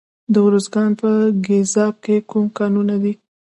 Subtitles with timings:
[0.33, 1.09] د ارزګان په
[1.45, 3.13] ګیزاب کې کوم کانونه دي؟